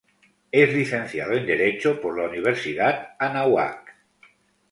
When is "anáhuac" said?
3.19-3.95